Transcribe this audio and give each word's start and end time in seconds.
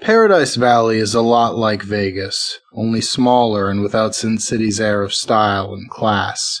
Paradise 0.00 0.56
Valley 0.56 0.98
is 0.98 1.14
a 1.14 1.22
lot 1.22 1.56
like 1.56 1.82
Vegas, 1.82 2.60
only 2.72 3.00
smaller 3.00 3.70
and 3.70 3.82
without 3.82 4.14
Sin 4.14 4.38
City's 4.38 4.78
air 4.78 5.02
of 5.02 5.14
style 5.14 5.72
and 5.72 5.88
class. 5.88 6.60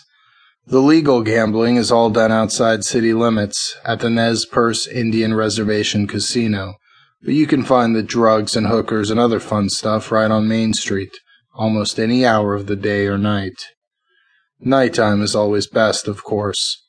The 0.66 0.80
legal 0.80 1.22
gambling 1.22 1.76
is 1.76 1.92
all 1.92 2.08
done 2.08 2.32
outside 2.32 2.84
city 2.84 3.12
limits 3.12 3.76
at 3.84 4.00
the 4.00 4.08
Nez 4.08 4.46
Perce 4.46 4.86
Indian 4.86 5.34
Reservation 5.34 6.06
Casino, 6.06 6.76
but 7.22 7.34
you 7.34 7.46
can 7.46 7.62
find 7.62 7.94
the 7.94 8.02
drugs 8.02 8.56
and 8.56 8.68
hookers 8.68 9.10
and 9.10 9.20
other 9.20 9.38
fun 9.38 9.68
stuff 9.68 10.10
right 10.10 10.30
on 10.30 10.48
Main 10.48 10.72
Street, 10.72 11.12
almost 11.54 12.00
any 12.00 12.24
hour 12.24 12.54
of 12.54 12.66
the 12.66 12.74
day 12.74 13.06
or 13.06 13.18
night. 13.18 13.66
Nighttime 14.58 15.22
is 15.22 15.36
always 15.36 15.66
best, 15.66 16.08
of 16.08 16.24
course. 16.24 16.82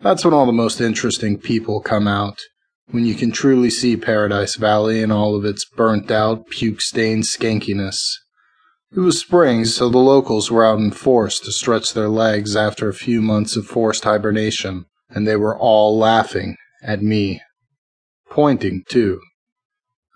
That's 0.00 0.24
when 0.24 0.34
all 0.34 0.46
the 0.46 0.52
most 0.52 0.80
interesting 0.80 1.38
people 1.38 1.80
come 1.80 2.08
out 2.08 2.40
when 2.90 3.06
you 3.06 3.14
can 3.14 3.30
truly 3.30 3.70
see 3.70 3.96
Paradise 3.96 4.56
Valley 4.56 5.00
in 5.00 5.10
all 5.10 5.34
of 5.34 5.44
its 5.44 5.64
burnt 5.64 6.10
out, 6.10 6.48
puke 6.48 6.80
stained 6.80 7.24
skankiness. 7.24 8.18
It 8.94 9.00
was 9.00 9.18
spring, 9.18 9.64
so 9.64 9.88
the 9.88 9.98
locals 9.98 10.50
were 10.50 10.64
out 10.64 10.78
in 10.78 10.90
force 10.90 11.40
to 11.40 11.52
stretch 11.52 11.94
their 11.94 12.10
legs 12.10 12.54
after 12.54 12.88
a 12.88 12.94
few 12.94 13.22
months 13.22 13.56
of 13.56 13.66
forced 13.66 14.04
hibernation, 14.04 14.84
and 15.08 15.26
they 15.26 15.36
were 15.36 15.58
all 15.58 15.96
laughing 15.96 16.56
at 16.82 17.02
me. 17.02 17.40
Pointing, 18.28 18.84
too. 18.88 19.20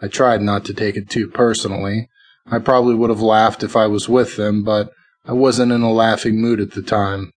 I 0.02 0.08
tried 0.08 0.42
not 0.42 0.66
to 0.66 0.74
take 0.74 0.96
it 0.96 1.08
too 1.08 1.28
personally. 1.28 2.10
I 2.46 2.58
probably 2.58 2.94
would 2.94 3.10
have 3.10 3.22
laughed 3.22 3.62
if 3.62 3.74
I 3.76 3.86
was 3.86 4.10
with 4.10 4.36
them, 4.36 4.62
but 4.62 4.90
I 5.24 5.32
wasn't 5.32 5.72
in 5.72 5.82
a 5.82 5.92
laughing 5.92 6.40
mood 6.40 6.60
at 6.60 6.72
the 6.72 6.82
time. 6.82 7.32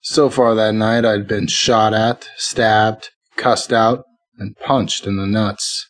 So 0.00 0.30
far 0.30 0.54
that 0.54 0.74
night 0.74 1.04
I'd 1.04 1.28
been 1.28 1.48
shot 1.48 1.92
at, 1.92 2.28
stabbed, 2.36 3.10
cussed 3.36 3.72
out, 3.72 4.04
and 4.38 4.56
punched 4.56 5.06
in 5.06 5.16
the 5.16 5.26
nuts. 5.26 5.88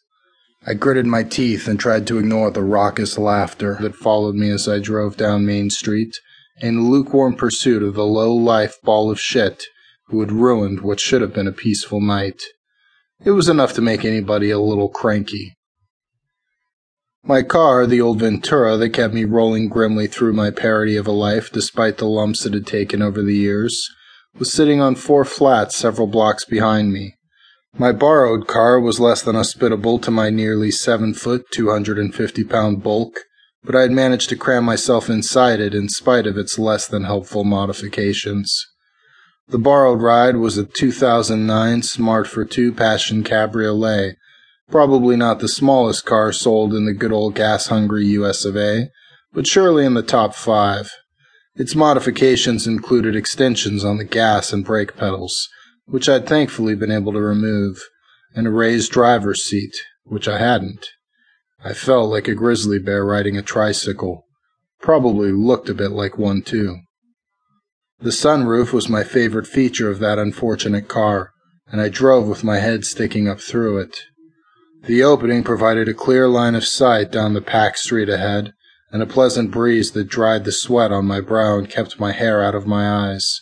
I 0.67 0.75
gritted 0.75 1.07
my 1.07 1.23
teeth 1.23 1.69
and 1.69 1.79
tried 1.79 2.07
to 2.09 2.19
ignore 2.19 2.51
the 2.51 2.63
raucous 2.63 3.17
laughter 3.17 3.79
that 3.81 3.95
followed 3.95 4.35
me 4.35 4.51
as 4.51 4.69
I 4.69 4.81
drove 4.81 5.17
down 5.17 5.47
Main 5.47 5.71
Street 5.71 6.17
in 6.61 6.91
lukewarm 6.91 7.37
pursuit 7.37 7.83
of 7.83 7.95
the 7.95 8.07
low 8.07 8.35
life 8.35 8.77
ball 8.83 9.11
of 9.11 9.21
shit 9.21 9.65
who 10.09 10.21
had 10.21 10.33
ruined 10.33 10.81
what 10.81 11.01
should 11.01 11.21
have 11.21 11.33
been 11.33 11.47
a 11.47 11.53
peaceful 11.53 12.01
night. 12.01 12.43
It 13.25 13.33
was 13.33 13.49
enough 13.49 13.73
to 13.75 13.83
make 13.83 14.05
anybody 14.05 14.51
a 14.51 14.59
little 14.59 14.89
cranky. 14.89 15.57
My 17.23 17.43
car, 17.43 17.87
the 17.87 18.01
old 18.01 18.21
Ventura 18.21 18.77
that 18.77 18.91
kept 18.91 19.13
me 19.13 19.25
rolling 19.25 19.69
grimly 19.69 20.07
through 20.07 20.33
my 20.33 20.51
parody 20.51 20.97
of 20.97 21.07
a 21.07 21.13
life 21.13 21.53
despite 21.53 21.99
the 21.99 22.07
lumps 22.07 22.47
it 22.47 22.55
had 22.55 22.67
taken 22.67 23.03
over 23.03 23.23
the 23.23 23.35
years, 23.35 23.87
was 24.39 24.53
sitting 24.53 24.81
on 24.81 24.95
four 24.95 25.25
flats 25.25 25.77
several 25.77 26.07
blocks 26.07 26.45
behind 26.45 26.93
me. 26.93 27.18
My 27.81 27.93
borrowed 27.93 28.49
car 28.49 28.81
was 28.81 28.99
less 28.99 29.23
than 29.23 29.37
hospitable 29.37 30.01
to 30.01 30.11
my 30.11 30.31
nearly 30.31 30.73
seven 30.73 31.15
foot, 31.15 31.47
250 31.53 32.43
pound 32.43 32.83
bulk, 32.83 33.21
but 33.63 33.77
I 33.77 33.83
had 33.83 33.93
managed 33.93 34.31
to 34.31 34.37
cram 34.37 34.65
myself 34.65 35.09
inside 35.09 35.61
it 35.61 35.77
in 35.77 35.89
spite 35.89 36.27
of 36.27 36.37
its 36.37 36.59
less 36.59 36.89
than 36.89 37.05
helpful 37.05 37.45
modifications. 37.45 38.67
The 39.47 39.59
borrowed 39.59 40.03
ride 40.03 40.39
was 40.39 40.59
a 40.59 40.65
2009 40.65 41.83
Smart 41.83 42.27
for 42.27 42.45
Two 42.45 42.73
Passion 42.73 43.23
Cabriolet, 43.23 44.17
probably 44.69 45.15
not 45.15 45.39
the 45.39 45.47
smallest 45.47 46.05
car 46.05 46.33
sold 46.33 46.75
in 46.75 46.85
the 46.85 46.93
good 46.93 47.13
old 47.13 47.37
gas 47.37 47.69
hungry 47.69 48.07
US 48.07 48.45
of 48.45 48.57
A, 48.57 48.91
but 49.33 49.47
surely 49.47 49.85
in 49.85 49.95
the 49.95 50.03
top 50.03 50.35
five. 50.35 50.91
Its 51.55 51.77
modifications 51.77 52.67
included 52.67 53.15
extensions 53.15 53.85
on 53.85 53.99
the 53.99 54.05
gas 54.05 54.53
and 54.53 54.65
brake 54.65 54.97
pedals 54.97 55.49
which 55.89 56.09
I'd 56.09 56.27
thankfully 56.27 56.75
been 56.75 56.93
able 56.93 57.13
to 57.13 57.21
remove, 57.21 57.81
and 58.35 58.47
a 58.47 58.51
raised 58.51 58.93
driver's 58.93 59.43
seat, 59.43 59.75
which 60.05 60.29
I 60.29 60.39
hadn't. 60.39 60.87
I 61.65 61.73
felt 61.73 62.11
like 62.11 62.29
a 62.29 62.35
grizzly 62.35 62.79
bear 62.79 63.05
riding 63.05 63.37
a 63.37 63.43
tricycle. 63.43 64.25
Probably 64.81 65.33
looked 65.33 65.69
a 65.69 65.75
bit 65.75 65.91
like 65.91 66.19
one, 66.19 66.43
too. 66.43 66.77
The 68.01 68.11
sunroof 68.11 68.73
was 68.73 68.89
my 68.89 69.03
favorite 69.03 69.47
feature 69.47 69.91
of 69.91 69.99
that 69.99 70.19
unfortunate 70.19 70.87
car, 70.87 71.33
and 71.67 71.81
I 71.81 71.89
drove 71.89 72.29
with 72.29 72.45
my 72.45 72.59
head 72.59 72.85
sticking 72.85 73.27
up 73.27 73.41
through 73.41 73.79
it. 73.79 73.99
The 74.85 75.03
opening 75.03 75.43
provided 75.43 75.89
a 75.89 75.95
clear 75.95 76.29
line 76.29 76.55
of 76.55 76.65
sight 76.65 77.11
down 77.11 77.35
the 77.35 77.41
packed 77.41 77.79
street 77.79 78.09
ahead, 78.09 78.53
and 78.93 79.03
a 79.03 79.07
pleasant 79.07 79.51
breeze 79.51 79.91
that 79.93 80.09
dried 80.09 80.45
the 80.45 80.53
sweat 80.53 80.93
on 80.93 81.07
my 81.07 81.21
brow 81.21 81.59
and 81.59 81.69
kept 81.69 81.99
my 81.99 82.13
hair 82.13 82.43
out 82.43 82.55
of 82.55 82.67
my 82.67 82.89
eyes. 82.89 83.41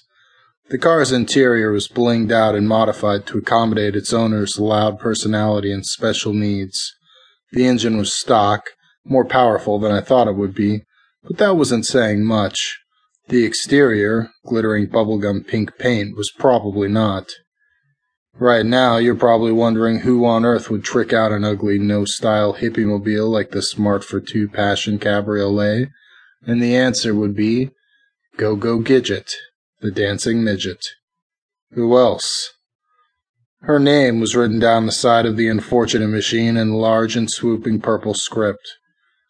The 0.69 0.78
car's 0.78 1.12
interior 1.12 1.71
was 1.71 1.87
blinged 1.87 2.32
out 2.32 2.56
and 2.56 2.66
modified 2.66 3.25
to 3.27 3.38
accommodate 3.38 3.94
its 3.94 4.12
owner's 4.12 4.59
loud 4.59 4.99
personality 4.99 5.71
and 5.71 5.87
special 5.87 6.32
needs. 6.32 6.93
The 7.53 7.66
engine 7.66 7.97
was 7.97 8.12
stock, 8.12 8.71
more 9.05 9.25
powerful 9.25 9.78
than 9.78 9.93
I 9.93 10.00
thought 10.00 10.26
it 10.26 10.34
would 10.34 10.56
be, 10.56 10.82
but 11.22 11.38
that 11.38 11.56
wasn't 11.56 11.87
saying 11.87 12.25
much. 12.25 12.81
The 13.28 13.44
exterior, 13.44 14.32
glittering 14.44 14.88
bubblegum 14.88 15.47
pink 15.47 15.78
paint, 15.78 16.16
was 16.16 16.32
probably 16.37 16.88
not. 16.88 17.31
Right 18.34 18.66
now, 18.66 18.97
you're 18.97 19.15
probably 19.15 19.53
wondering 19.53 20.00
who 20.00 20.25
on 20.25 20.44
earth 20.44 20.69
would 20.69 20.82
trick 20.82 21.12
out 21.12 21.31
an 21.31 21.44
ugly, 21.44 21.78
no-style 21.78 22.55
hippie 22.55 22.84
mobile 22.84 23.31
like 23.31 23.53
the 23.53 23.62
Smart 23.62 24.03
for 24.03 24.21
Two 24.21 24.49
Passion 24.49 24.99
Cabriolet, 24.99 25.91
and 26.44 26.60
the 26.60 26.75
answer 26.75 27.15
would 27.15 27.37
be, 27.37 27.71
Go 28.37 28.56
Go 28.56 28.81
Gidget 28.81 29.32
the 29.87 29.93
dancing 29.93 30.43
midget. 30.43 30.85
Who 31.71 31.97
else? 31.97 32.51
Her 33.61 33.79
name 33.79 34.19
was 34.19 34.35
written 34.35 34.59
down 34.59 34.87
the 34.87 34.91
side 34.91 35.27
of 35.27 35.37
the 35.37 35.47
unfortunate 35.47 36.09
machine 36.09 36.57
in 36.57 36.73
large 36.73 37.15
and 37.15 37.31
swooping 37.31 37.83
purple 37.83 38.13
script. 38.13 38.69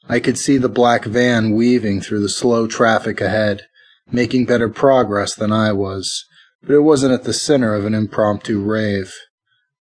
I 0.09 0.19
could 0.19 0.39
see 0.39 0.57
the 0.57 0.71
black 0.71 1.05
van 1.05 1.53
weaving 1.53 2.01
through 2.01 2.21
the 2.21 2.31
slow 2.31 2.67
traffic 2.67 3.21
ahead, 3.21 3.67
making 4.11 4.47
better 4.47 4.71
progress 4.71 5.35
than 5.35 5.53
I 5.53 5.73
was, 5.73 6.25
but 6.63 6.75
it 6.75 6.81
wasn't 6.81 7.13
at 7.13 7.25
the 7.25 7.35
center 7.35 7.75
of 7.75 7.85
an 7.85 7.95
impromptu 7.95 8.63
rave. 8.63 9.13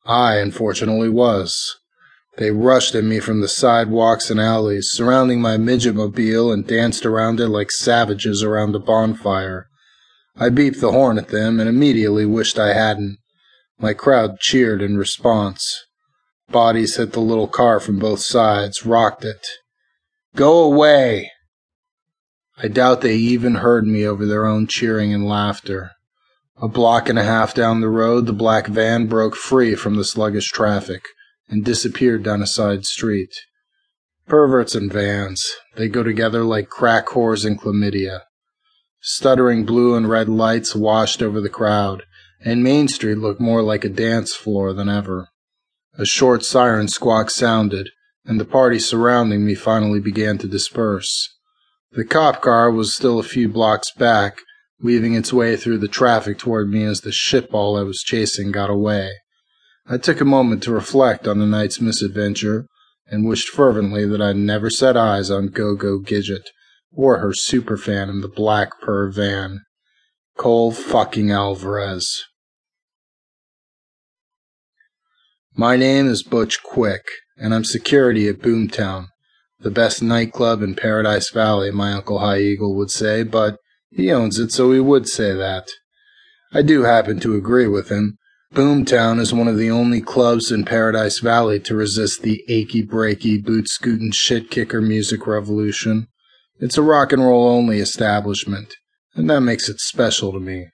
I, 0.07 0.37
unfortunately, 0.37 1.09
was. 1.09 1.77
They 2.37 2.49
rushed 2.49 2.95
at 2.95 3.03
me 3.03 3.19
from 3.19 3.41
the 3.41 3.47
sidewalks 3.47 4.31
and 4.31 4.39
alleys, 4.39 4.89
surrounding 4.91 5.39
my 5.39 5.57
midget 5.57 5.93
mobile 5.93 6.51
and 6.51 6.65
danced 6.65 7.05
around 7.05 7.39
it 7.39 7.49
like 7.49 7.69
savages 7.69 8.41
around 8.41 8.75
a 8.75 8.79
bonfire. 8.79 9.67
I 10.35 10.49
beeped 10.49 10.79
the 10.79 10.91
horn 10.91 11.17
at 11.17 11.29
them 11.29 11.59
and 11.59 11.69
immediately 11.69 12.25
wished 12.25 12.57
I 12.57 12.73
hadn't. 12.73 13.19
My 13.79 13.93
crowd 13.93 14.39
cheered 14.39 14.81
in 14.81 14.97
response. 14.97 15.85
Bodies 16.49 16.95
hit 16.95 17.13
the 17.13 17.19
little 17.19 17.47
car 17.47 17.79
from 17.79 17.99
both 17.99 18.19
sides, 18.19 18.85
rocked 18.85 19.25
it. 19.25 19.45
Go 20.35 20.63
away! 20.63 21.31
I 22.57 22.67
doubt 22.67 23.01
they 23.01 23.15
even 23.15 23.55
heard 23.55 23.85
me 23.85 24.05
over 24.05 24.25
their 24.25 24.45
own 24.45 24.67
cheering 24.67 25.13
and 25.13 25.27
laughter. 25.27 25.91
A 26.61 26.67
block 26.67 27.09
and 27.09 27.17
a 27.17 27.23
half 27.23 27.53
down 27.53 27.81
the 27.81 27.89
road, 27.89 28.25
the 28.25 28.33
black 28.33 28.67
van 28.67 29.07
broke 29.07 29.35
free 29.35 29.75
from 29.75 29.95
the 29.95 30.03
sluggish 30.03 30.49
traffic 30.49 31.03
and 31.49 31.65
disappeared 31.65 32.23
down 32.23 32.41
a 32.41 32.47
side 32.47 32.85
street. 32.85 33.33
Perverts 34.27 34.75
and 34.75 34.91
vans, 34.91 35.55
they 35.75 35.87
go 35.87 36.03
together 36.03 36.43
like 36.43 36.69
crack 36.69 37.07
whores 37.07 37.45
and 37.45 37.59
chlamydia. 37.59 38.21
Stuttering 39.05 39.65
blue 39.65 39.95
and 39.95 40.09
red 40.09 40.29
lights 40.29 40.73
washed 40.73 41.21
over 41.21 41.41
the 41.41 41.49
crowd, 41.49 42.03
and 42.39 42.63
Main 42.63 42.87
Street 42.87 43.17
looked 43.17 43.41
more 43.41 43.61
like 43.61 43.83
a 43.83 43.89
dance 43.89 44.33
floor 44.33 44.71
than 44.71 44.87
ever. 44.87 45.27
A 45.97 46.05
short 46.05 46.45
siren 46.45 46.87
squawk 46.87 47.29
sounded, 47.29 47.89
and 48.23 48.39
the 48.39 48.45
party 48.45 48.79
surrounding 48.79 49.45
me 49.45 49.55
finally 49.55 49.99
began 49.99 50.37
to 50.37 50.47
disperse. 50.47 51.27
The 51.91 52.05
cop 52.05 52.41
car 52.41 52.71
was 52.71 52.95
still 52.95 53.19
a 53.19 53.23
few 53.23 53.49
blocks 53.49 53.91
back, 53.91 54.39
weaving 54.79 55.15
its 55.15 55.33
way 55.33 55.57
through 55.57 55.79
the 55.79 55.89
traffic 55.89 56.37
toward 56.37 56.69
me 56.69 56.85
as 56.85 57.01
the 57.01 57.11
shitball 57.11 57.77
I 57.77 57.83
was 57.83 58.03
chasing 58.03 58.53
got 58.53 58.69
away. 58.69 59.11
I 59.85 59.97
took 59.97 60.21
a 60.21 60.25
moment 60.25 60.63
to 60.63 60.71
reflect 60.71 61.27
on 61.27 61.39
the 61.39 61.45
night's 61.45 61.81
misadventure 61.81 62.67
and 63.07 63.27
wished 63.27 63.49
fervently 63.49 64.05
that 64.05 64.21
I'd 64.21 64.37
never 64.37 64.69
set 64.69 64.95
eyes 64.95 65.29
on 65.29 65.47
Go 65.49 65.75
Go 65.75 65.99
Gidget 65.99 66.47
or 66.95 67.19
her 67.19 67.31
superfan 67.31 68.09
in 68.09 68.21
the 68.21 68.27
black 68.27 68.79
per 68.81 69.09
van. 69.09 69.61
Cole 70.37 70.71
fucking 70.71 71.31
Alvarez. 71.31 72.23
My 75.55 75.75
name 75.75 76.07
is 76.07 76.23
Butch 76.23 76.63
Quick, 76.63 77.03
and 77.37 77.53
I'm 77.53 77.63
security 77.63 78.27
at 78.27 78.39
Boomtown, 78.39 79.07
the 79.59 79.71
best 79.71 80.01
nightclub 80.01 80.61
in 80.61 80.75
Paradise 80.75 81.29
Valley, 81.29 81.71
my 81.71 81.93
Uncle 81.93 82.19
High 82.19 82.39
Eagle 82.39 82.75
would 82.75 82.89
say, 82.89 83.23
but 83.23 83.57
he 83.91 84.11
owns 84.11 84.39
it, 84.39 84.51
so 84.51 84.71
he 84.71 84.79
would 84.79 85.07
say 85.07 85.33
that. 85.33 85.69
I 86.51 86.63
do 86.63 86.83
happen 86.83 87.19
to 87.21 87.35
agree 87.35 87.67
with 87.67 87.89
him. 87.89 88.17
Boomtown 88.53 89.19
is 89.19 89.33
one 89.33 89.47
of 89.47 89.57
the 89.57 89.71
only 89.71 90.01
clubs 90.01 90.51
in 90.51 90.65
Paradise 90.65 91.19
Valley 91.19 91.59
to 91.61 91.75
resist 91.75 92.21
the 92.21 92.43
achy 92.47 92.85
breaky, 92.85 93.43
boot 93.43 93.69
scootin' 93.69 94.11
shit 94.11 94.51
kicker 94.51 94.81
music 94.81 95.25
revolution. 95.25 96.07
It's 96.63 96.77
a 96.77 96.81
rock 96.81 97.11
and 97.11 97.21
roll 97.21 97.49
only 97.49 97.79
establishment, 97.79 98.73
and 99.15 99.29
that 99.29 99.41
makes 99.41 99.67
it 99.67 99.81
special 99.81 100.31
to 100.31 100.39
me. 100.39 100.67